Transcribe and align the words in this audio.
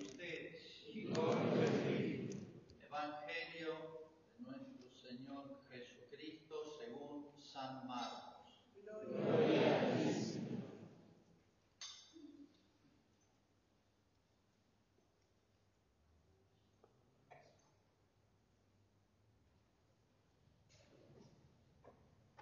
ustedes. 0.00 0.84
y 0.92 1.12
con 1.12 1.30
tu. 1.30 1.60
Evangelio 2.84 3.74
de 4.32 4.44
nuestro 4.44 4.90
Señor 4.90 5.62
Jesucristo 5.70 6.56
según 6.78 7.40
San 7.40 7.86
Marcos. 7.86 8.30
Gloria 8.74 9.76
a 9.76 9.96
Señor. 9.96 10.60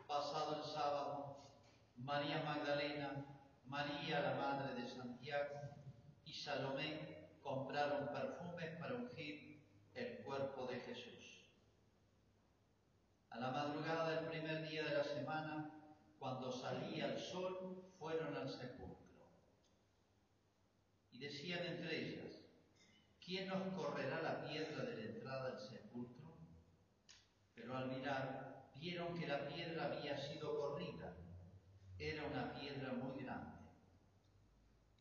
Pasado 0.06 0.56
el 0.56 0.64
sábado, 0.64 1.36
María 1.98 2.42
Magdalena, 2.42 3.26
María 3.66 4.20
la 4.20 4.34
Madre 4.36 4.80
de 4.80 4.88
Santiago 4.88 5.60
y 6.24 6.32
Salomé 6.32 7.17
compraron 7.48 8.08
perfumes 8.08 8.76
para 8.78 8.94
ungir 8.94 9.64
el 9.94 10.18
cuerpo 10.18 10.66
de 10.66 10.80
Jesús. 10.80 11.46
A 13.30 13.38
la 13.38 13.50
madrugada 13.50 14.10
del 14.10 14.28
primer 14.28 14.68
día 14.68 14.84
de 14.84 14.96
la 14.96 15.04
semana, 15.04 15.70
cuando 16.18 16.52
salía 16.52 17.06
el 17.06 17.18
sol, 17.18 17.90
fueron 17.98 18.36
al 18.36 18.48
sepulcro. 18.48 18.98
Y 21.10 21.18
decían 21.18 21.64
entre 21.64 21.96
ellas, 21.96 22.34
¿quién 23.24 23.48
nos 23.48 23.72
correrá 23.74 24.20
la 24.20 24.44
piedra 24.46 24.84
de 24.84 24.96
la 24.96 25.04
entrada 25.04 25.50
del 25.50 25.58
sepulcro? 25.58 26.36
Pero 27.54 27.76
al 27.76 27.88
mirar, 27.88 28.70
vieron 28.74 29.18
que 29.18 29.26
la 29.26 29.48
piedra 29.48 29.86
había 29.86 30.18
sido 30.18 30.54
corrida. 30.54 31.16
Era 31.98 32.26
una 32.26 32.52
piedra 32.52 32.92
muy 32.92 33.22
grande. 33.22 33.58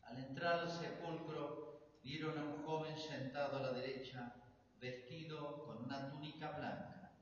Al 0.02 0.18
entrar 0.18 0.60
al 0.60 0.70
sepulcro, 0.70 1.67
vieron 2.08 2.38
a 2.38 2.42
un 2.42 2.64
joven 2.64 2.96
sentado 2.96 3.58
a 3.58 3.60
la 3.60 3.72
derecha, 3.72 4.34
vestido 4.80 5.62
con 5.66 5.84
una 5.84 6.08
túnica 6.08 6.52
blanca. 6.52 7.12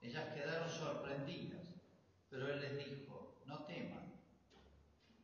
Ellas 0.00 0.34
quedaron 0.34 0.68
sorprendidas, 0.68 1.68
pero 2.28 2.52
él 2.52 2.60
les 2.60 2.76
dijo, 2.84 3.40
no 3.46 3.64
teman. 3.64 4.20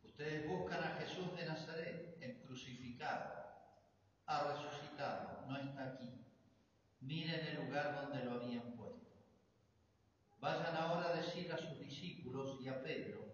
Ustedes 0.05 0.47
buscan 0.47 0.84
a 0.84 0.95
Jesús 1.01 1.37
de 1.37 1.47
Nazaret, 1.47 2.19
el 2.21 2.39
crucificado. 2.43 3.49
Ha 4.27 4.53
resucitado, 4.53 5.45
no 5.49 5.56
está 5.59 5.95
aquí. 5.95 6.25
Miren 7.01 7.47
el 7.47 7.65
lugar 7.65 8.01
donde 8.01 8.25
lo 8.27 8.34
habían 8.34 8.77
puesto. 8.77 9.25
Vayan 10.39 10.77
ahora 10.77 11.09
a 11.09 11.17
decir 11.17 11.53
a 11.53 11.59
sus 11.59 11.81
discípulos 11.81 12.56
y 12.61 12.69
a 12.69 12.81
Pedro 12.81 13.27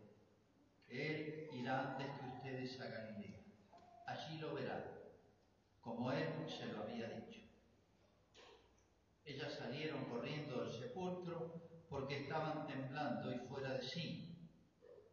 que 0.87 1.51
Él 1.51 1.51
irá 1.53 1.91
antes 1.91 2.07
que 2.19 2.29
ustedes 2.29 2.81
a 2.81 2.87
Galilea. 2.87 3.41
Allí 4.07 4.39
lo 4.39 4.55
verán, 4.55 4.94
como 5.95 6.13
Él 6.13 6.29
se 6.49 6.67
lo 6.67 6.83
había 6.83 7.09
dicho. 7.09 7.41
Ellas 9.25 9.55
salieron 9.55 10.05
corriendo 10.07 10.63
del 10.63 10.73
sepulcro 10.73 11.63
porque 11.89 12.23
estaban 12.23 12.67
temblando 12.67 13.33
y 13.33 13.39
fuera 13.49 13.75
de 13.75 13.83
sí. 13.83 14.37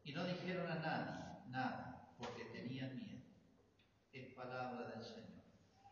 Y 0.03 0.13
no 0.13 0.25
dijeron 0.25 0.69
a 0.71 0.75
nadie 0.75 1.49
nada 1.49 2.09
porque 2.17 2.45
tenían 2.45 2.97
miedo. 2.97 3.21
Es 4.11 4.33
palabra 4.33 4.89
del 4.89 5.03
Señor. 5.03 5.43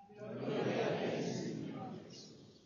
Gloria 0.10 0.88
a 0.88 1.16
ti, 1.16 1.22
Señor 1.22 2.04
Jesús. 2.04 2.62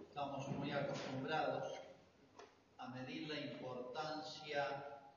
Estamos 0.00 0.48
muy 0.50 0.70
acostumbrados 0.70 1.72
a 2.76 2.88
medir 2.88 3.28
la 3.28 3.40
importancia 3.40 5.10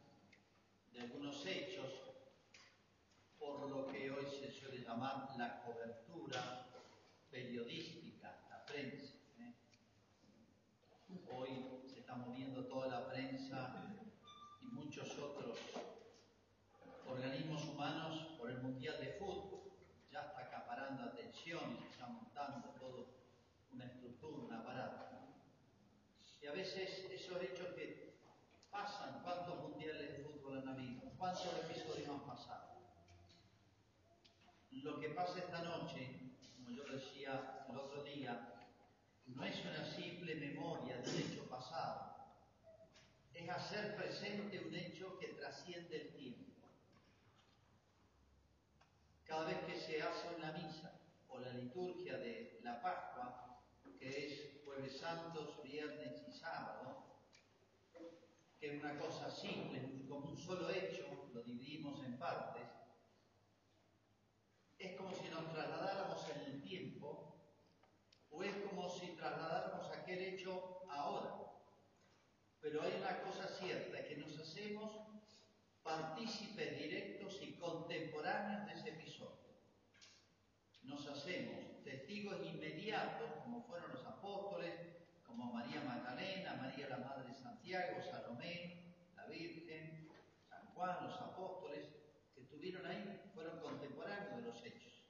de 0.93 1.01
algunos 1.01 1.45
hechos 1.45 1.91
por 3.39 3.69
lo 3.69 3.87
que 3.87 4.11
hoy 4.11 4.25
se 4.27 4.51
la 5.03 5.61
cobertura 5.65 6.65
periodística, 7.29 8.39
la 8.49 8.65
prensa. 8.65 9.15
¿eh? 9.37 9.53
Hoy 11.29 11.81
se 11.91 11.99
está 11.99 12.15
moviendo 12.15 12.67
toda 12.67 12.87
la 12.87 13.09
prensa 13.09 13.83
y 14.61 14.65
muchos 14.67 15.19
otros 15.19 15.57
organismos 17.05 17.65
humanos 17.65 18.37
por 18.39 18.49
el 18.49 18.61
Mundial 18.61 18.97
de 19.01 19.09
Fútbol. 19.19 19.73
Ya 20.09 20.21
está 20.21 20.39
acaparando 20.39 21.03
atención 21.03 21.73
y 21.73 21.81
se 21.81 21.89
está 21.89 22.07
montando 22.07 22.69
todo 22.79 23.09
una 23.73 23.85
estructura, 23.85 24.45
un 24.45 24.53
aparato. 24.53 25.03
Y 26.41 26.47
a 26.47 26.53
veces 26.53 27.11
esos 27.11 27.41
hechos 27.41 27.67
que 27.75 28.15
pasan, 28.71 29.21
¿cuántos 29.21 29.59
mundiales 29.59 29.99
de 29.99 30.23
fútbol 30.23 30.59
han 30.59 30.67
habido? 30.69 31.11
¿Cuántos 31.17 31.53
episodios 31.65 32.07
han 32.07 32.25
pasado? 32.25 32.72
Lo 34.81 34.99
que 34.99 35.09
pasa 35.09 35.39
esta 35.39 35.61
noche, 35.61 36.31
como 36.55 36.71
yo 36.71 36.83
decía 36.85 37.65
el 37.69 37.77
otro 37.77 38.03
día, 38.03 38.53
no 39.27 39.43
es 39.43 39.63
una 39.65 39.85
simple 39.85 40.35
memoria 40.35 40.97
de 40.97 41.09
un 41.09 41.21
hecho 41.21 41.47
pasado, 41.47 42.13
es 43.33 43.49
hacer 43.49 43.95
presente 43.95 44.59
un 44.59 44.75
hecho 44.75 45.17
que 45.19 45.29
trasciende 45.29 46.01
el 46.01 46.13
tiempo. 46.15 46.53
Cada 49.25 49.45
vez 49.45 49.57
que 49.65 49.75
se 49.79 50.01
hace 50.01 50.35
una 50.35 50.51
misa 50.51 50.99
o 51.29 51.39
la 51.39 51.53
liturgia 51.53 52.17
de 52.17 52.59
la 52.63 52.81
Pascua, 52.81 53.61
que 53.99 54.25
es 54.25 54.63
jueves 54.63 54.97
santos, 54.97 55.63
viernes 55.63 56.23
y 56.27 56.31
sábado, 56.31 57.03
que 58.59 58.75
es 58.75 58.83
una 58.83 58.97
cosa 58.99 59.31
simple, 59.31 60.05
como 60.07 60.29
un 60.29 60.37
solo 60.37 60.69
hecho, 60.69 61.29
lo 61.33 61.41
dividimos 61.43 62.03
en 62.05 62.17
partes, 62.17 62.63
es 62.63 62.82
si 65.13 65.29
nos 65.29 65.51
trasladáramos 65.51 66.27
en 66.29 66.41
el 66.53 66.61
tiempo 66.61 67.35
o 68.29 68.43
es 68.43 68.55
como 68.67 68.89
si 68.89 69.07
trasladáramos 69.15 69.89
aquel 69.91 70.19
hecho 70.19 70.81
ahora. 70.89 71.35
Pero 72.59 72.81
hay 72.81 72.93
una 72.93 73.21
cosa 73.21 73.47
cierta, 73.47 74.03
que 74.05 74.15
nos 74.17 74.37
hacemos 74.39 74.91
partícipes 75.83 76.79
directos 76.79 77.39
y 77.41 77.53
contemporáneos 77.53 78.65
de 78.65 78.73
ese 78.73 78.89
episodio. 78.89 79.33
Nos 80.83 81.05
hacemos 81.07 81.83
testigos 81.83 82.39
inmediatos, 82.45 83.29
como 83.43 83.63
fueron 83.63 83.91
los 83.91 84.05
apóstoles, 84.05 84.73
como 85.25 85.51
María 85.53 85.81
Magdalena, 85.81 86.55
María 86.55 86.89
la 86.89 86.97
Madre 86.97 87.29
de 87.29 87.35
Santiago, 87.35 88.01
Salomé, 88.01 88.95
la 89.15 89.25
Virgen, 89.27 90.09
San 90.49 90.65
Juan, 90.73 91.07
los 91.07 91.19
apóstoles, 91.21 91.85
que 92.33 92.41
estuvieron 92.41 92.85
ahí, 92.85 93.29
fueron 93.33 93.59
contemporáneos 93.59 94.37
de 94.37 94.41
los 94.41 94.65
hechos. 94.65 95.03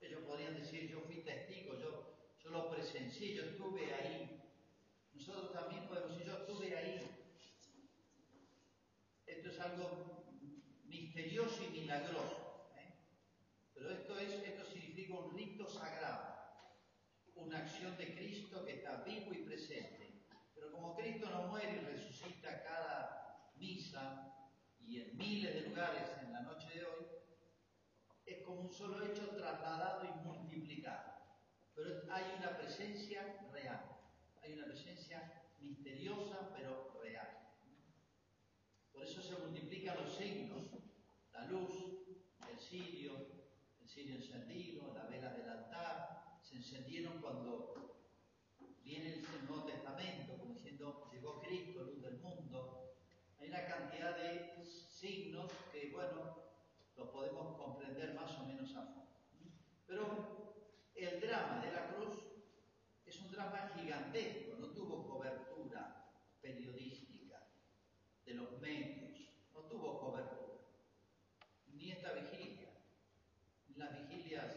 Ellos 0.00 0.21
podrían 0.32 0.54
decir, 0.54 0.88
yo 0.88 1.00
fui 1.02 1.16
testigo, 1.16 1.78
yo, 1.78 2.16
yo 2.42 2.50
lo 2.50 2.70
presencié, 2.70 3.34
yo 3.34 3.42
estuve 3.42 3.92
ahí. 3.92 4.40
Nosotros 5.12 5.52
también 5.52 5.86
podemos 5.86 6.12
decir, 6.12 6.26
yo 6.26 6.38
estuve 6.38 6.74
ahí. 6.74 7.00
Esto 9.26 9.48
es 9.50 9.60
algo 9.60 10.24
misterioso 10.84 11.62
y 11.64 11.80
milagroso. 11.80 12.70
¿eh? 12.78 12.94
Pero 13.74 13.90
esto, 13.90 14.18
es, 14.18 14.32
esto 14.32 14.64
significa 14.64 15.12
un 15.12 15.36
rito 15.36 15.68
sagrado, 15.68 16.34
una 17.34 17.58
acción 17.58 17.94
de 17.98 18.14
Cristo 18.14 18.64
que 18.64 18.76
está 18.76 19.02
vivo 19.02 19.34
y 19.34 19.44
presente. 19.44 20.24
Pero 20.54 20.72
como 20.72 20.96
Cristo 20.96 21.28
no 21.28 21.48
muere 21.48 21.74
y 21.74 21.84
resucita 21.84 22.62
cada 22.62 23.52
misa 23.56 24.34
y 24.80 25.02
en 25.02 25.14
miles 25.14 25.54
de 25.56 25.68
lugares 25.68 26.08
en 26.22 26.32
la 26.32 26.40
noche 26.40 26.70
de 26.70 26.84
hoy, 26.86 27.21
como 28.52 28.68
un 28.68 28.72
solo 28.72 29.02
hecho 29.02 29.28
trasladado 29.30 30.04
y 30.04 30.26
multiplicado. 30.26 31.12
Pero 31.74 32.02
hay 32.10 32.24
una 32.38 32.56
presencia 32.58 33.48
real, 33.50 33.96
hay 34.42 34.52
una 34.52 34.66
presencia 34.66 35.42
misteriosa 35.60 36.50
pero 36.54 37.00
real. 37.02 37.48
Por 38.92 39.04
eso 39.04 39.22
se 39.22 39.36
multiplican 39.36 39.96
los 39.96 40.14
signos, 40.14 40.66
la 41.32 41.46
luz, 41.46 41.72
el 42.50 42.58
cirio, 42.58 43.12
el 43.80 43.88
cirio 43.88 44.16
encendido, 44.16 44.92
la 44.94 45.04
vela 45.04 45.32
del 45.32 45.48
altar, 45.48 46.38
se 46.42 46.56
encendieron 46.56 47.22
cuando 47.22 47.96
viene 48.84 49.14
el 49.14 49.46
Nuevo 49.48 49.64
Testamento, 49.64 50.36
como 50.36 50.52
diciendo, 50.52 51.08
llegó 51.10 51.40
Cristo, 51.40 51.84
luz 51.84 52.02
del 52.02 52.18
mundo. 52.18 52.96
Hay 53.38 53.48
una 53.48 53.64
cantidad 53.64 54.14
de 54.16 54.62
signos 54.62 55.50
que, 55.72 55.90
bueno, 55.90 56.42
los 56.96 57.08
podemos 57.08 57.56
comprender 57.56 58.14
más 58.14 58.38
o 58.38 58.44
menos 58.44 58.74
a 58.76 58.82
fondo. 58.86 59.02
Pero 59.92 60.08
el 60.94 61.20
drama 61.20 61.60
de 61.62 61.70
la 61.70 61.88
cruz 61.88 62.16
es 63.04 63.20
un 63.20 63.30
drama 63.30 63.70
gigantesco, 63.76 64.56
no 64.58 64.68
tuvo 64.68 65.06
cobertura 65.06 66.06
periodística 66.40 67.46
de 68.24 68.32
los 68.32 68.58
medios, 68.58 69.20
no 69.52 69.60
tuvo 69.64 70.00
cobertura, 70.00 70.62
ni 71.66 71.90
esta 71.90 72.12
vigilia, 72.14 72.70
ni 73.68 73.74
las 73.74 73.92
vigilias, 73.98 74.56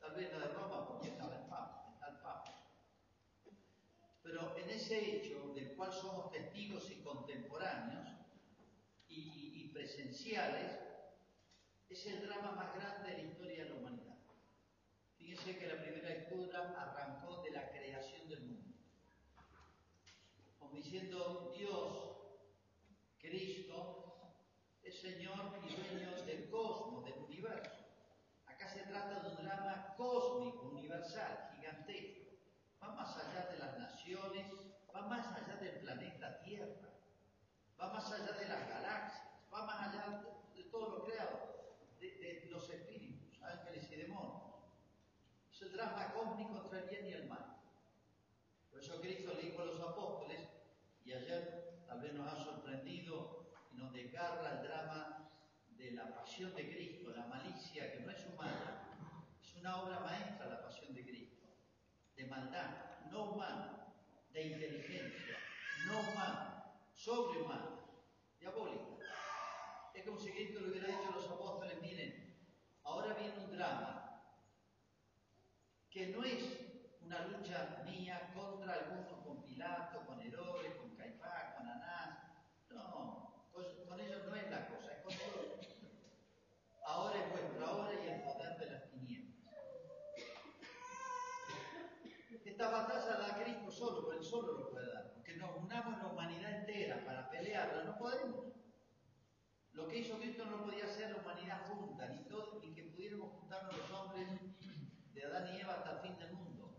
tal 0.00 0.16
vez 0.16 0.32
la 0.32 0.40
de 0.40 0.54
Roma 0.54 0.88
porque 0.88 1.10
estaba 1.10 1.36
el 1.36 1.48
Papa, 1.48 1.90
está 1.94 2.08
el 2.08 2.16
Papa. 2.16 2.68
Pero 4.24 4.56
en 4.58 4.70
ese 4.70 5.18
hecho 5.18 5.52
de 5.54 5.60
del 5.60 5.76
cual 5.76 5.92
somos 5.92 6.32
testigos 6.32 6.90
y 6.90 6.96
contemporáneos 6.96 8.08
y, 9.06 9.52
y 9.54 9.68
presenciales, 9.72 10.80
es 11.88 12.06
el 12.06 12.26
drama 12.26 12.50
más 12.56 12.74
grande 12.74 13.12
de 13.12 13.18
la 13.18 13.22
historia 13.22 13.62
de 13.62 13.70
la 13.70 13.76
humanidad. 13.76 14.03
Fíjense 15.44 15.60
que 15.60 15.74
la 15.74 15.82
primera 15.82 16.08
lectura 16.08 16.74
arrancó 16.74 17.42
de 17.42 17.50
la 17.50 17.68
creación 17.68 18.26
del 18.30 18.40
mundo, 18.44 18.78
como 20.58 20.72
diciendo 20.74 21.52
Dios, 21.54 22.16
Cristo, 23.18 24.32
es 24.82 24.98
Señor 24.98 25.60
y 25.68 25.74
dueño 25.74 26.24
del 26.24 26.48
cosmos, 26.48 27.04
del 27.04 27.18
universo. 27.24 27.84
Acá 28.46 28.70
se 28.70 28.84
trata 28.84 29.20
de 29.20 29.36
un 29.36 29.44
drama 29.44 29.94
cósmico, 29.98 30.62
universal, 30.62 31.50
gigantesco. 31.56 32.38
Va 32.82 32.94
más 32.94 33.14
allá 33.14 33.44
de 33.50 33.58
las 33.58 33.78
naciones, 33.78 34.46
va 34.96 35.02
más 35.02 35.26
allá 35.26 35.56
del 35.56 35.78
planeta 35.80 36.40
Tierra, 36.40 36.88
va 37.78 37.92
más 37.92 38.10
allá 38.10 38.32
de 38.32 38.48
las 38.48 38.66
galaxias, 38.66 39.28
va 39.52 39.66
más 39.66 39.88
allá 39.88 40.22
de, 40.54 40.64
todo 40.70 40.88
lo 40.88 41.04
creado, 41.04 41.76
de, 42.00 42.06
de, 42.12 42.48
los 42.50 42.70
espíritus, 42.70 43.42
ángeles 43.42 43.90
y 43.92 43.96
demonios. 43.96 44.44
Es 45.54 45.62
el 45.62 45.72
drama 45.72 46.12
cósmico 46.12 46.62
entre 46.64 46.80
el 46.80 46.88
bien 46.88 47.06
y 47.06 47.12
el 47.12 47.28
mal. 47.28 47.60
Por 48.72 48.73
eso 48.84 49.00
Cristo 49.00 49.32
le 49.32 49.48
dijo 49.48 49.62
a 49.62 49.64
los 49.64 49.80
apóstoles, 49.80 50.46
y 51.06 51.12
ayer 51.14 51.80
tal 51.86 52.02
vez 52.02 52.12
nos 52.12 52.30
ha 52.30 52.36
sorprendido 52.36 53.46
y 53.72 53.76
nos 53.76 53.94
desgarra 53.94 54.60
el 54.60 54.68
drama 54.68 55.30
de 55.68 55.92
la 55.92 56.14
pasión 56.14 56.54
de 56.54 56.70
Cristo, 56.70 57.10
la 57.16 57.26
malicia 57.26 57.90
que 57.92 58.00
no 58.00 58.10
es 58.10 58.26
humana, 58.26 59.26
es 59.40 59.54
una 59.56 59.82
obra 59.82 60.00
maestra 60.00 60.46
la 60.46 60.62
pasión 60.62 60.92
de 60.92 61.02
Cristo, 61.02 61.46
de 62.14 62.26
maldad, 62.26 63.08
no 63.10 63.32
humana, 63.32 63.86
de 64.32 64.42
inteligencia, 64.48 65.38
no 65.86 66.00
humana, 66.00 66.74
sobrehumana, 66.92 67.80
diabólica. 68.38 68.98
Es 69.94 70.04
como 70.04 70.18
si 70.18 70.30
Cristo 70.30 70.60
le 70.60 70.68
hubiera 70.68 70.88
dicho 70.88 71.08
a 71.08 71.16
los 71.16 71.30
apóstoles, 71.30 71.80
miren, 71.80 72.36
ahora 72.82 73.14
viene 73.14 73.46
un 73.46 73.50
drama 73.50 74.20
que 75.88 76.08
no 76.08 76.22
es 76.22 76.64
una 77.04 77.26
lucha 77.26 77.82
mía 77.84 78.32
contra 78.34 78.72
algunos 78.74 79.22
con 79.24 79.42
Pilato, 79.42 80.06
con 80.06 80.20
Herodes, 80.20 80.74
con 80.76 80.96
Caifás, 80.96 81.54
con 81.56 81.68
Anás. 81.68 82.18
No, 82.70 83.48
con, 83.52 83.64
con 83.86 84.00
ellos 84.00 84.24
no 84.26 84.34
es 84.34 84.50
la 84.50 84.68
cosa, 84.68 84.92
es 84.92 85.02
con 85.02 85.12
Dios. 85.12 85.68
Ahora 86.86 87.22
es 87.22 87.30
vuestra 87.30 87.72
hora 87.72 87.94
y 87.94 88.08
el 88.08 88.22
poder 88.22 88.58
de 88.58 88.70
las 88.70 88.90
tinieblas. 88.90 89.34
Esta 92.44 92.70
batalla 92.70 93.18
la 93.18 93.28
da 93.28 93.42
Cristo 93.42 93.70
solo, 93.70 94.02
porque 94.02 94.18
Él 94.18 94.24
solo 94.24 94.52
lo 94.52 94.70
puede 94.70 94.92
dar. 94.92 95.12
Porque 95.14 95.36
nos 95.36 95.56
unamos 95.56 95.98
la 95.98 96.06
humanidad 96.08 96.60
entera 96.60 97.04
para 97.04 97.30
pelearla, 97.30 97.84
no 97.84 97.98
podemos. 97.98 98.46
Lo 99.74 99.88
que 99.88 99.98
hizo 99.98 100.18
Cristo 100.18 100.44
no 100.46 100.62
podía 100.64 100.84
hacer 100.84 101.10
la 101.10 101.20
humanidad 101.20 101.66
junta, 101.66 102.08
ni, 102.08 102.18
todo, 102.28 102.60
ni 102.60 102.72
que 102.72 102.84
pudiéramos 102.84 103.32
juntarnos 103.32 103.76
los 103.76 103.90
hombres 103.90 104.28
de 105.12 105.24
Adán 105.24 105.52
y 105.52 105.60
Eva 105.60 105.74
hasta 105.74 105.92
el 105.92 105.98
fin 105.98 106.16
del 106.16 106.32
mundo. 106.32 106.76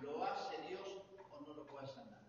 ¿Lo 0.00 0.24
hace 0.24 0.56
Dios 0.68 1.02
o 1.30 1.40
no 1.40 1.52
lo 1.52 1.66
puede 1.66 1.84
hacer 1.84 2.06
nada? 2.06 2.26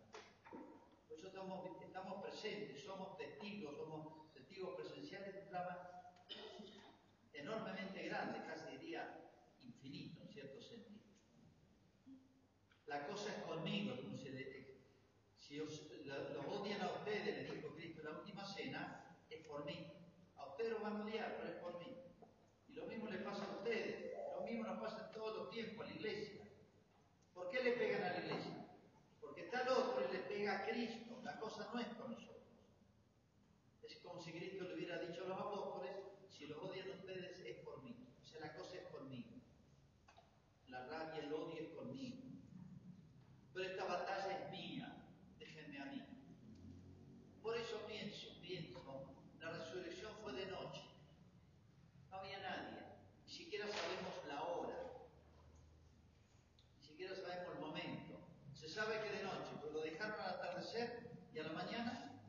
Por 1.08 1.18
eso 1.18 1.28
estamos, 1.28 1.82
estamos 1.82 2.22
presentes, 2.22 2.84
somos 2.84 3.18
testigos, 3.18 3.78
somos 3.78 4.34
testigos 4.34 4.76
presenciales 4.76 5.34
de 5.34 5.42
un 5.44 5.50
drama 5.50 5.90
enormemente 7.32 8.04
grande, 8.04 8.44
casi 8.46 8.78
diría 8.78 9.32
infinito 9.64 10.22
en 10.24 10.28
cierto 10.28 10.62
sentido. 10.62 11.00
La 12.86 13.08
cosa 13.08 13.30
es 13.30 13.44
conmigo, 13.44 13.96
como 13.96 14.18
se 14.18 14.32
le, 14.32 14.76
si 15.38 15.62
os, 15.62 15.90
los 16.04 16.46
odian 16.48 16.82
a 16.82 16.92
ustedes, 16.92 17.48
le 17.48 17.56
dijo 17.56 17.74
Cristo 17.76 18.02
en 18.02 18.06
la 18.08 18.20
última 18.20 18.46
cena, 18.46 19.06
es 19.30 19.46
por 19.46 19.66
mí. 19.66 19.92
A 20.36 20.46
ustedes 20.48 20.72
lo 20.72 20.80
van 20.80 20.98
a 20.98 21.04
odiar, 21.04 21.38
pero 21.38 21.50
es 21.50 21.60
por 21.60 21.80
mí. 21.80 21.96
Y 22.68 22.74
lo 22.74 22.86
mismo 22.86 23.10
le 23.10 23.20
pasa 23.20 23.46
a 23.46 23.58
ustedes, 23.58 24.14
lo 24.36 24.42
mismo 24.42 24.64
nos 24.64 24.80
pasa 24.80 25.08
en 25.08 25.12
todo 25.14 25.38
los 25.38 25.50
tiempos 25.52 25.86
a 25.86 25.90
la 25.90 25.96
iglesia. 25.96 26.42
¿Por 27.34 27.50
qué 27.50 27.64
le 27.64 27.72
pegan 27.74 28.04
a 28.04 28.12
la 28.12 28.26
iglesia? 28.26 28.68
Porque 29.22 29.42
está 29.42 29.62
el 29.62 29.70
otro 29.70 30.04
y 30.10 30.14
le 30.14 30.20
pega 30.20 30.60
a 30.60 30.66
Cristo. 30.66 31.22
La 31.24 31.40
cosa 31.40 31.70
no 31.74 31.80
es 31.80 31.88
con 31.90 32.12
nosotros. 32.12 32.38
Es 33.84 33.98
como 33.98 34.20
si 34.20 34.32
Cristo 34.32 34.64
le 34.66 34.76
hubiera 34.76 35.00
dicho 35.00 35.24
a 35.26 35.28
los 35.30 35.40
apóstoles, 35.40 35.92
si 36.30 36.48
los 36.48 36.58
odian 36.58 36.90
ustedes 36.92 37.40
es 37.40 37.58
por 37.64 37.82
mí. 37.84 37.96
O 38.22 38.26
sea, 38.26 38.42
la 38.42 38.54
cosa 38.54 38.78
es 38.78 38.88
conmigo. 38.88 39.30
La 40.68 40.86
rabia, 40.88 41.24
el 41.24 41.34
odio 41.34 41.62
es 41.62 41.70
conmigo. 41.70 42.18
Pero 43.54 43.70
esta 43.70 43.86
batalla 43.86 44.46
es 44.46 44.52
mía. 44.52 44.96
Déjenme 45.38 45.82
a 45.82 45.86
mí. 45.86 46.04
Por 47.42 47.58
eso 47.58 47.86
pienso, 47.88 48.40
pienso, 48.42 48.80
la 49.40 49.52
resurrección 49.52 50.12
fue 50.22 50.34
de 50.34 50.46
noche. 50.48 50.82
No 52.10 52.18
había 52.18 52.40
nadie. 52.40 52.80
Ni 53.26 53.32
siquiera 53.32 53.68
sabemos 53.68 54.14
la 54.28 54.44
hora. 54.44 54.78
Ni 56.78 56.84
siquiera 56.86 57.16
sabemos 57.16 57.56
el 57.56 57.62
momento. 57.62 58.20
Se 58.54 58.68
sabe 58.68 59.02
que 59.02 59.18
de 59.18 59.24
noche, 59.24 59.52
pero 59.62 59.74
lo 59.74 59.82
dejaron 59.82 60.20
al 60.20 60.36
atardecer 60.36 61.10
y 61.34 61.40
a 61.40 61.44
la 61.44 61.54
mañana, 61.54 62.22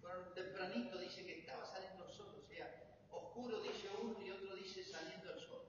fueron 0.00 0.34
tempranito 0.34 0.98
dice 0.98 1.24
que 1.24 1.40
estaba 1.40 1.64
saliendo 1.64 2.04
el 2.04 2.10
sol. 2.12 2.34
O 2.36 2.46
sea, 2.46 3.00
oscuro 3.10 3.62
dice 3.62 3.88
uno 4.00 4.20
y 4.22 4.30
otro 4.30 4.54
dice 4.54 4.84
saliendo 4.84 5.32
el 5.32 5.40
sol. 5.40 5.62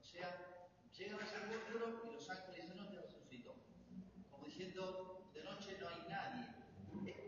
O 0.00 0.04
sea, 0.04 0.66
llegan 0.96 1.20
al 1.20 1.28
sepulcro 1.28 2.02
y 2.08 2.14
los 2.14 2.30
ángeles 2.30 2.68
de 2.68 2.74
noche 2.74 3.00
resucitó. 3.00 3.54
Como 4.30 4.46
diciendo, 4.58 5.30
de 5.32 5.44
noche 5.44 5.76
no 5.80 5.88
hay 5.88 6.02
nadie. 6.08 6.46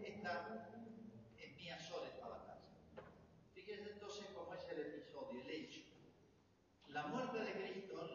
Esta 0.05 0.75
es 1.39 1.57
mía 1.57 1.79
sola 1.79 2.09
esta 2.09 2.27
batalla. 2.27 2.61
Fíjense 3.55 3.93
entonces 3.93 4.27
cómo 4.35 4.53
es 4.53 4.69
el 4.69 4.81
episodio, 4.81 5.41
el 5.43 5.51
hecho. 5.51 5.81
La 6.89 7.07
muerte 7.07 7.39
de 7.39 7.53
Cristo, 7.53 8.11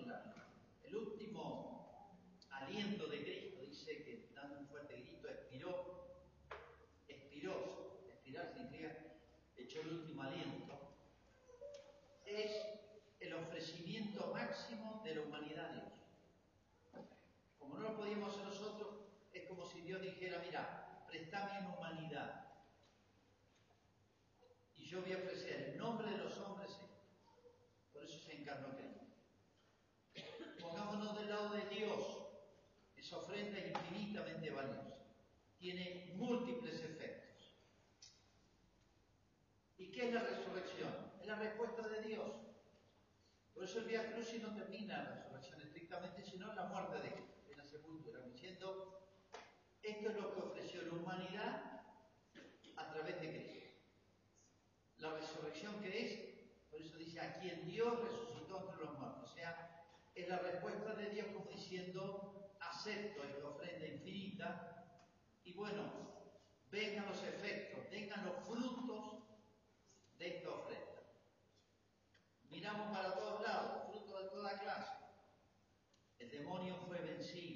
el 0.83 0.95
último 0.97 2.11
aliento 2.51 3.07
de 3.07 3.23
Cristo, 3.23 3.61
dice 3.61 4.03
que 4.03 4.31
dando 4.35 4.59
un 4.59 4.67
fuerte 4.67 4.97
grito, 4.97 5.29
expiró, 5.29 6.27
expiró, 7.07 8.01
expirar 8.09 8.51
significa 8.53 8.97
echó 9.55 9.79
el 9.79 9.93
último 9.93 10.23
aliento, 10.23 10.97
es 12.25 12.51
el 13.21 13.33
ofrecimiento 13.33 14.33
máximo 14.33 15.01
de 15.05 15.15
la 15.15 15.21
humanidad 15.21 15.69
a 15.69 15.73
Dios. 15.73 15.93
Como 17.57 17.75
no 17.75 17.83
lo 17.83 17.97
podíamos 17.97 18.33
hacer 18.33 18.45
nosotros, 18.47 19.05
es 19.35 19.47
como 19.49 19.65
si 19.65 19.81
Dios 19.81 20.01
dijera, 20.15 20.39
mira, 20.39 21.03
prestame 21.07 21.61
mi 21.61 21.75
humanidad. 21.75 22.45
Y 24.75 24.85
yo 24.85 25.01
voy 25.01 25.13
a 25.13 25.17
ofrecer 25.17 25.71
en 25.71 25.77
nombre 25.77 26.09
de 26.09 26.17
los 26.17 26.37
hombres. 26.39 26.71
Por 27.91 28.03
eso 28.03 28.17
se 28.19 28.39
encarnó 28.39 28.75
Cristo. 28.77 29.01
Pongámonos 30.59 31.17
del 31.19 31.29
lado 31.29 31.49
de 31.49 31.65
Dios. 31.69 32.17
Esa 32.95 33.17
ofrenda 33.17 33.59
infinitamente 33.59 34.49
valiosa. 34.51 34.97
Tiene 35.57 36.13
múltiples 36.15 36.75
efectos. 36.81 37.53
¿Y 39.77 39.91
qué 39.91 40.07
es 40.07 40.13
la 40.13 40.21
resurrección? 40.21 41.11
Es 41.19 41.27
la 41.27 41.35
respuesta 41.35 41.87
de 41.87 42.01
Dios. 42.01 42.31
Por 43.53 43.63
eso 43.63 43.79
el 43.79 43.85
viaje 43.85 44.13
crucis 44.13 44.41
no 44.41 44.55
termina 44.55 44.99
en 44.99 45.05
la 45.05 45.15
resurrección 45.15 45.61
estrictamente, 45.61 46.23
sino 46.23 46.49
en 46.49 46.55
la 46.55 46.65
muerte 46.65 46.99
de 47.01 47.11
Cristo, 47.13 47.51
en 47.51 47.57
la 47.57 47.65
sepultura, 47.65 48.21
diciendo, 48.21 48.94
esto 49.85 50.09
es 50.09 50.15
lo 50.15 50.33
que 50.33 50.41
ofreció 50.41 50.81
la 50.83 50.93
humanidad 50.93 51.83
a 52.75 52.89
través 52.91 53.21
de 53.21 53.29
Cristo. 53.29 53.65
La 54.97 55.13
resurrección 55.13 55.79
que 55.81 56.05
es, 56.05 56.69
por 56.71 56.81
eso 56.81 56.97
dice, 56.97 57.19
a 57.19 57.39
quien 57.39 57.65
Dios 57.67 57.99
resucitó 58.01 58.61
entre 58.61 58.85
los 58.85 58.97
muertos. 58.97 59.31
O 59.31 59.35
sea, 59.35 59.85
es 60.15 60.27
la 60.27 60.39
respuesta 60.39 60.95
de 60.95 61.09
Dios 61.11 61.27
como 61.33 61.51
diciendo, 61.51 62.55
acepto 62.59 63.23
esta 63.23 63.47
ofrenda 63.47 63.87
infinita 63.87 64.85
y 65.43 65.53
bueno, 65.53 65.83
vengan 66.71 67.05
los 67.07 67.21
efectos, 67.23 67.89
vengan 67.91 68.25
los 68.25 68.43
frutos 68.47 69.23
de 70.17 70.37
esta 70.37 70.49
ofrenda. 70.49 70.85
Miramos 72.49 72.97
para 72.97 73.13
todos 73.13 73.41
lados, 73.41 73.91
frutos 73.91 74.23
de 74.23 74.29
toda 74.29 74.59
clase. 74.59 74.91
El 76.17 76.31
demonio 76.31 76.75
fue 76.87 76.99
vencido. 76.99 77.54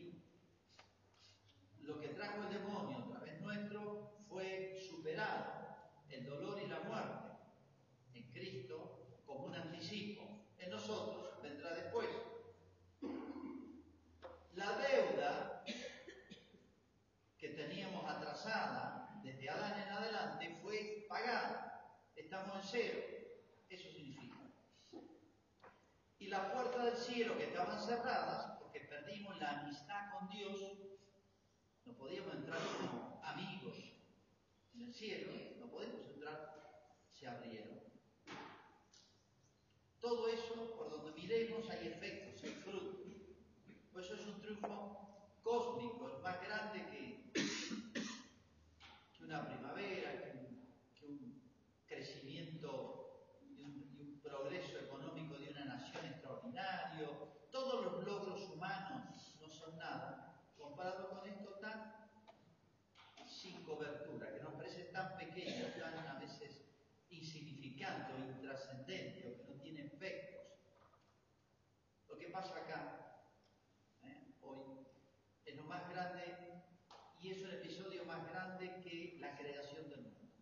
Trajo 2.20 2.44
el 2.44 2.54
demonio 2.54 2.98
a 2.98 3.08
través 3.08 3.40
nuestro 3.40 4.12
fue 4.28 4.78
superado. 4.78 5.46
El 6.10 6.26
dolor 6.26 6.62
y 6.62 6.68
la 6.68 6.82
muerte 6.82 7.30
en 8.14 8.30
Cristo 8.34 9.22
como 9.26 9.46
un 9.46 9.56
anticipo. 9.56 10.52
En 10.58 10.70
nosotros 10.70 11.42
vendrá 11.42 11.74
después. 11.76 12.10
La 14.52 14.78
deuda 14.80 15.64
que 17.38 17.50
teníamos 17.52 18.04
atrasada 18.04 19.22
desde 19.24 19.50
Adán 19.50 19.82
en 19.82 19.90
adelante 19.90 20.60
fue 20.62 21.06
pagada. 21.08 22.04
Estamos 22.18 22.54
en 22.58 22.64
cero. 22.64 23.00
Eso 23.70 23.90
significa. 23.94 24.36
Y 26.18 26.28
las 26.28 26.52
puertas 26.52 26.84
del 26.84 26.98
cielo 26.98 27.38
que 27.38 27.46
estaban 27.46 27.80
cerradas, 27.80 28.60
porque 28.60 28.82
perdimos 28.82 29.40
la 29.40 29.62
amistad 29.62 30.12
con 30.12 30.28
Dios, 30.28 30.60
no 31.90 31.98
podemos 31.98 32.28
podíamos 32.28 32.36
entrar 32.36 32.60
como 32.78 33.22
amigos 33.24 33.78
en 34.74 34.82
el 34.82 34.88
cielo, 35.00 35.32
no 35.62 35.72
podemos 35.72 36.06
entrar, 36.08 36.60
se 37.08 37.25
abrieron. 37.25 37.79
Todo 40.01 40.27
eso, 40.27 40.75
por 40.75 40.91
donde 40.91 41.13
miremos, 41.13 41.70
hay 41.70 41.88
efectos, 41.88 42.44
hay 42.44 42.50
frutos. 42.50 43.08
Por 43.94 44.03
eso 44.03 44.15
es 44.15 44.25
un 44.25 44.41
triunfo 44.41 45.39
cósmico, 45.41 46.10
es 46.10 46.22
más 46.22 46.41
grande 46.41 46.86
que, 46.91 47.32
que 49.13 49.24
una 49.24 49.48
primavera, 49.48 50.22
que 50.22 50.38
un, 50.38 50.68
que 50.94 51.06
un 51.06 51.44
crecimiento 51.88 53.38
y 53.39 53.62
un, 53.62 53.96
y 53.96 54.01
un 54.01 54.20
progreso 54.20 54.79
económico 54.79 55.38
de 55.38 55.51
una 55.51 55.63
nación 55.63 56.06
extraordinario. 56.08 57.48
Todos 57.50 57.86
los 57.86 58.06
logros 58.06 58.50
humanos 58.50 59.38
no 59.39 59.48
son 59.48 59.77
nada 59.77 60.44
comparado 60.58 61.10
con 61.10 61.29
esto 61.29 61.51
tan 61.62 62.00
sin 63.39 63.63
cobertura, 63.63 64.34
que 64.34 64.44
nos 64.44 64.53
parece 64.53 64.84
tan 64.91 65.15
pequeño, 65.15 65.68
tan 65.79 65.98
a 66.08 66.20
veces 66.20 66.65
insignificante 67.10 68.12
o 68.13 68.18
intrascendente 68.89 69.27
o 69.27 69.38
que 69.38 69.43
no 69.46 69.62
tiene 69.62 69.81
efectos. 69.86 70.39
Lo 72.08 72.17
que 72.17 72.27
pasa 72.27 72.58
acá, 72.58 73.24
¿eh? 74.03 74.34
hoy, 74.41 74.88
es 75.46 75.55
lo 75.55 75.63
más 75.63 75.89
grande 75.89 76.63
y 77.22 77.31
es 77.31 77.43
un 77.43 77.51
episodio 77.51 78.05
más 78.05 78.27
grande 78.29 78.81
que 78.84 79.17
la 79.19 79.38
creación 79.38 79.89
del 79.89 80.01
mundo. 80.01 80.34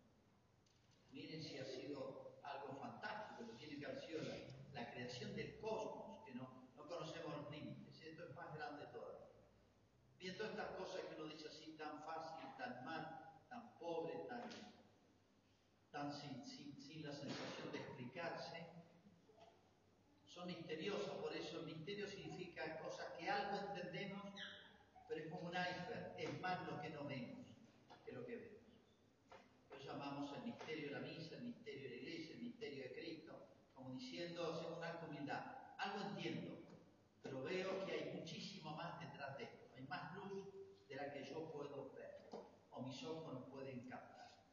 Miren 1.10 1.42
si 1.42 1.58
ha 1.58 1.64
sido 1.64 2.40
algo 2.42 2.74
fantástico, 2.80 3.42
lo 3.42 3.56
tiene 3.56 3.78
que 3.78 3.86
haber 3.86 4.00
sido 4.00 4.22
la, 4.22 4.36
la 4.72 4.90
creación 4.92 5.34
del 5.34 5.58
cosmos, 5.60 6.24
que 6.24 6.34
no, 6.34 6.70
no 6.76 6.88
conocemos 6.88 7.36
los 7.36 7.50
límites. 7.50 8.00
Esto 8.00 8.24
es 8.24 8.34
más 8.34 8.54
grande 8.54 8.86
todavía. 8.86 9.28
Bien, 10.18 10.36
todas 10.36 10.52
estas 10.52 10.70
cosas 10.76 11.00
que 11.02 11.20
uno 11.20 11.32
dice 11.32 11.48
así 11.48 11.76
tan 11.76 12.02
fácil, 12.04 12.48
tan 12.56 12.84
mal, 12.84 13.44
tan 13.48 13.78
pobre, 13.78 14.14
tan, 14.28 14.48
tan 15.90 16.12
sin, 16.12 16.46
sin, 16.46 16.80
sin 16.80 17.04
la 17.04 17.12
sensación 17.12 17.72
de 17.72 17.97
son 20.24 20.46
misteriosas, 20.46 21.14
por 21.14 21.34
eso 21.34 21.60
el 21.60 21.66
misterio 21.66 22.06
significa 22.08 22.78
cosas 22.78 23.06
que 23.18 23.28
algo 23.28 23.58
entendemos, 23.68 24.22
pero 25.08 25.20
es 25.20 25.30
como 25.30 25.48
un 25.48 25.54
iceberg, 25.54 26.14
es 26.18 26.40
más 26.40 26.66
lo 26.66 26.80
que 26.80 26.90
no 26.90 27.04
vemos 27.04 27.46
que 28.04 28.12
lo 28.12 28.24
que 28.24 28.36
vemos. 28.36 28.62
Eso 29.70 29.84
llamamos 29.84 30.32
el 30.36 30.44
misterio 30.44 30.88
de 30.88 30.94
la 30.94 31.00
misa, 31.00 31.36
el 31.36 31.44
misterio 31.44 31.82
de 31.82 31.88
la 31.90 31.96
iglesia, 31.96 32.34
el 32.34 32.42
misterio 32.42 32.84
de 32.84 32.92
Cristo, 32.94 33.48
como 33.74 33.90
diciendo, 33.92 34.52
hacemos 34.52 34.78
una 34.78 35.00
humildad. 35.06 35.44
Algo 35.78 36.10
entiendo, 36.10 36.58
pero 37.22 37.42
veo 37.42 37.84
que 37.84 37.92
hay 37.92 38.18
muchísimo 38.18 38.74
más 38.76 39.00
detrás 39.00 39.36
de 39.38 39.44
esto. 39.44 39.66
Hay 39.76 39.82
más 39.82 40.14
luz 40.14 40.48
de 40.88 40.96
la 40.96 41.12
que 41.12 41.24
yo 41.24 41.50
puedo 41.52 41.92
ver 41.92 42.28
o 42.78 42.82
mis 42.82 43.02
ojos 43.02 43.34
no 43.34 43.44
pueden 43.46 43.88
captar. 43.88 44.44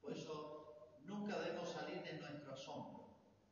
Por 0.00 0.12
eso 0.12 0.98
nunca 1.02 1.38
debemos 1.40 1.68
salir 1.68 2.02
de 2.02 2.14
nuestro 2.14 2.52
asombro. 2.54 3.04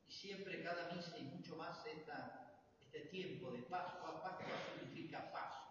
Y 0.07 0.12
siempre 0.23 0.63
cada 0.63 0.95
misa 0.95 1.19
y 1.19 1.25
mucho 1.25 1.57
más 1.57 1.85
esta, 1.85 2.55
este 2.81 3.01
tiempo 3.07 3.51
de 3.51 3.63
paso 3.63 3.99
a 4.07 4.23
paso 4.23 4.45
significa 4.79 5.33
paso. 5.33 5.65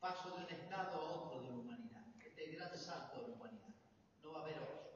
Paso 0.00 0.30
de 0.30 0.44
un 0.44 0.50
estado 0.50 1.00
a 1.00 1.10
otro 1.12 1.40
de 1.40 1.50
la 1.50 1.56
humanidad. 1.56 2.02
Este 2.18 2.46
gran 2.48 2.76
salto 2.76 3.20
de 3.20 3.28
la 3.28 3.34
humanidad. 3.34 3.74
No 4.24 4.32
va 4.32 4.40
a 4.40 4.42
haber 4.42 4.58
otro. 4.58 4.90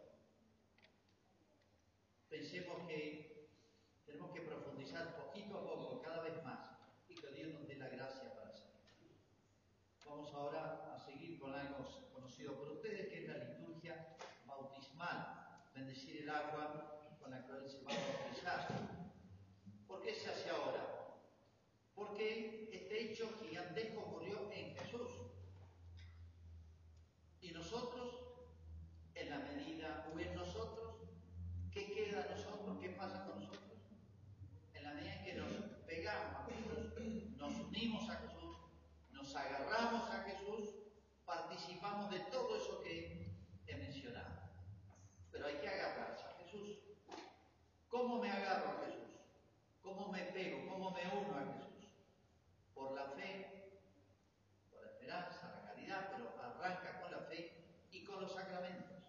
Pensemos 2.29 2.89
que 2.89 3.49
tenemos 4.05 4.33
que 4.33 4.41
profundizar 4.41 5.15
poquito 5.15 5.59
a 5.59 5.63
poco, 5.63 6.03
cada 6.03 6.23
vez 6.23 6.43
más, 6.43 6.59
y 7.09 7.15
que 7.15 7.31
Dios 7.31 7.55
nos 7.55 7.69
dé 7.69 7.77
la 7.77 7.89
gracia 7.89 8.35
para 8.35 8.49
hacerlo. 8.49 8.75
Vamos 10.05 10.35
ahora 10.35 10.93
a 10.93 10.99
seguir 10.99 11.39
con 11.39 11.55
algo 11.55 11.87
conocido 12.13 12.57
por 12.57 12.73
ustedes, 12.73 13.07
que 13.07 13.23
es 13.23 13.29
la 13.29 13.39
liturgia 13.39 14.17
bautismal, 14.47 15.63
bendecir 15.75 16.23
el 16.23 16.31
agua 16.31 16.90
¿Por 19.87 20.03
qué 20.03 20.15
se 20.15 20.31
hace 20.31 20.49
ahora? 20.49 21.15
Porque 21.95 22.71
este 22.73 23.13
hecho 23.13 23.29
gigantesco 23.39 24.01
ocurrió 24.01 24.51
en 24.51 24.75
Jesús. 24.77 25.11
Y 27.43 27.51
nosotros, 27.51 28.15
en 29.15 29.29
la 29.29 29.41
medida, 29.41 30.11
o 30.15 30.19
en 30.19 30.35
nosotros, 30.35 30.97
¿qué 31.71 31.93
queda 31.93 32.27
nosotros? 32.31 32.79
¿Qué 32.81 32.91
pasa 32.91 33.27
con 33.27 33.41
nosotros? 33.41 33.79
En 34.73 34.85
la 34.85 34.95
medida 34.95 35.15
en 35.17 35.25
que 35.25 35.35
nos 35.35 35.53
pegamos 35.87 36.37
a 36.37 36.47
Jesús, 36.47 37.37
nos 37.37 37.53
unimos 37.61 38.09
a 38.09 38.17
Jesús, 38.17 38.57
nos 39.11 39.37
agarramos 39.37 40.11
a 40.11 40.23
Jesús, 40.23 40.71
participamos 41.27 42.11
de 42.11 42.21
todo 42.31 42.57
eso 42.57 42.81
que 42.83 43.37
he 43.67 43.77
mencionado. 43.77 44.49
Pero 45.31 45.47
hay 45.47 45.57
que 45.57 45.69
agarrarse 45.69 46.25
a 46.25 46.35
Jesús. 46.43 46.79
¿Cómo 47.91 48.19
me 48.19 48.31
agarro 48.31 48.71
a 48.71 48.85
Jesús? 48.87 49.11
¿Cómo 49.83 50.09
me 50.13 50.23
pego? 50.27 50.69
¿Cómo 50.69 50.93
me 50.93 51.03
uno 51.09 51.37
a 51.37 51.53
Jesús? 51.53 51.93
Por 52.73 52.93
la 52.95 53.07
fe, 53.11 53.81
por 54.71 54.81
la 54.81 54.91
esperanza, 54.93 55.51
la 55.57 55.73
caridad, 55.73 56.09
pero 56.13 56.41
arranca 56.41 57.01
con 57.01 57.11
la 57.11 57.19
fe 57.23 57.65
y 57.91 58.05
con 58.05 58.21
los 58.21 58.33
sacramentos. 58.33 59.03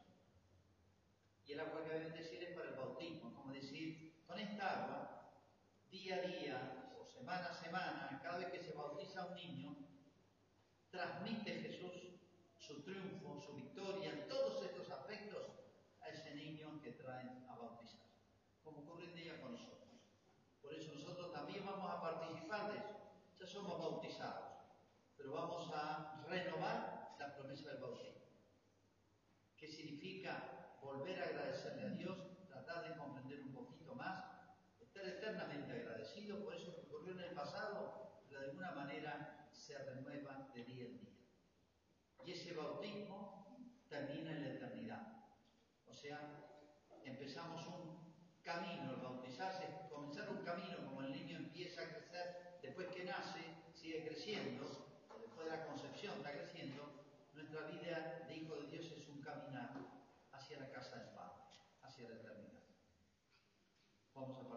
Y 1.45 1.53
el 1.53 1.59
agua 1.59 1.83
que 1.83 1.93
deben 1.93 2.13
decir 2.13 2.43
es 2.43 2.55
para 2.55 2.69
el 2.69 2.75
bautismo, 2.75 3.35
como 3.35 3.53
decir, 3.53 4.23
con 4.25 4.39
esta 4.39 4.83
agua, 4.83 5.31
día 5.91 6.15
a 6.15 6.21
día 6.21 6.57
o 6.97 7.03
semana 7.03 7.51
a 7.51 7.53
semana, 7.53 8.19
cada 8.23 8.39
vez 8.39 8.49
que 8.51 8.63
se 8.63 8.71
bautiza 8.71 9.27
un 9.27 9.35
niño, 9.35 9.75
transmite 10.89 11.51
Jesús 11.61 12.15
su 12.57 12.81
triunfo, 12.83 13.39
su 13.41 13.53
victoria 13.55 14.27
todos 14.29 14.63
estos 14.63 14.89
aspectos 14.89 15.51
a 15.99 16.07
ese 16.07 16.33
niño 16.33 16.81
que 16.81 16.91
traen 16.91 17.45
a 17.49 17.55
bautizar, 17.55 18.07
como 18.63 18.79
ocurre 18.79 19.05
en 19.05 19.15
día 19.15 19.41
con 19.41 19.51
nosotros. 19.51 19.89
Por 20.61 20.73
eso 20.73 20.93
nosotros 20.93 21.33
también 21.33 21.65
vamos 21.65 21.91
a 21.91 22.01
participar 22.01 22.71
de 22.71 22.79
eso. 22.79 22.95
Ya 23.37 23.45
somos 23.45 23.77
bautizados, 23.77 24.51
pero 25.17 25.33
vamos 25.33 25.69
a 25.73 26.23
renovar 26.29 27.15
la 27.19 27.35
promesa 27.35 27.71
del 27.71 27.81
bautismo. 27.81 28.21
¿Qué 29.57 29.67
significa 29.67 30.77
volver 30.81 31.21
a 31.21 31.25
agradecerle 31.25 31.83
a 31.83 31.89
Dios, 31.89 32.47
tratar 32.47 32.87
de 32.87 32.95
comprender 32.95 33.41
un 33.41 33.53
poquito 33.53 33.93
más, 33.95 34.23
estar 34.79 35.05
eternamente 35.05 35.70
por 36.39 36.53
eso 36.55 36.73
que 36.73 36.81
ocurrió 36.81 37.13
en 37.13 37.19
el 37.19 37.35
pasado, 37.35 38.21
pero 38.27 38.39
de 38.39 38.45
alguna 38.47 38.71
manera 38.71 39.49
se 39.51 39.77
renueva 39.77 40.49
de 40.53 40.63
día 40.63 40.85
en 40.85 40.99
día. 40.99 41.11
Y 42.25 42.31
ese 42.31 42.53
bautismo 42.53 43.67
termina 43.89 44.31
en 44.31 44.43
la 44.43 44.53
eternidad. 44.53 45.25
O 45.85 45.93
sea, 45.93 46.19
empezamos 47.03 47.65
un 47.67 48.41
camino, 48.41 48.91
el 48.93 49.01
bautizarse 49.01 49.67
comenzar 49.89 50.29
un 50.29 50.43
camino, 50.43 50.77
como 50.85 51.01
el 51.01 51.11
niño 51.11 51.37
empieza 51.37 51.81
a 51.81 51.89
crecer, 51.89 52.59
después 52.61 52.87
que 52.87 53.03
nace, 53.03 53.39
sigue 53.73 54.07
creciendo, 54.07 54.65
después 55.19 55.45
de 55.45 55.57
la 55.57 55.65
concepción 55.65 56.17
está 56.17 56.31
creciendo, 56.31 57.05
nuestra 57.33 57.67
vida 57.67 58.25
de 58.27 58.35
hijo 58.35 58.55
de 58.55 58.67
Dios 58.67 58.85
es 58.91 59.07
un 59.07 59.21
caminar 59.21 59.71
hacia 60.31 60.59
la 60.59 60.69
casa 60.71 60.97
del 60.97 61.09
Padre, 61.09 61.43
hacia 61.81 62.09
la 62.09 62.15
eternidad. 62.15 62.63
Vamos 64.13 64.37
a. 64.37 64.50